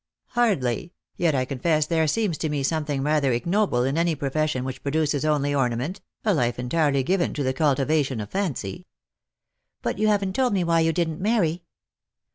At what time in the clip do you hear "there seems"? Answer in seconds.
1.85-2.35